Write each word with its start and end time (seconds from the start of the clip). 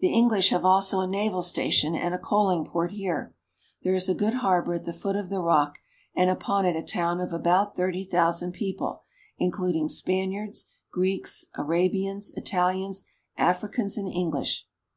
The 0.00 0.12
English 0.12 0.50
have 0.50 0.64
also 0.64 0.98
a 0.98 1.06
naval 1.06 1.40
station 1.40 1.94
and 1.94 2.12
a 2.12 2.18
coaling 2.18 2.64
port 2.64 2.90
here. 2.90 3.32
There 3.84 3.94
is 3.94 4.08
a 4.08 4.12
good 4.12 4.34
harbor 4.42 4.74
at 4.74 4.82
the 4.86 4.92
foot 4.92 5.14
of 5.14 5.30
the 5.30 5.38
rock, 5.38 5.78
and 6.16 6.28
upon 6.28 6.66
it 6.66 6.74
a 6.74 6.82
town 6.82 7.20
of 7.20 7.32
about 7.32 7.76
thirty 7.76 8.02
thousand 8.02 8.54
people, 8.54 9.04
including 9.38 9.88
Spaniards, 9.88 10.66
Greeks, 10.92 11.44
Arabians, 11.54 12.32
Italians, 12.34 13.04
Africans, 13.36 13.96
and 13.96 14.12
Eng 14.12 14.32
lish. 14.32 14.66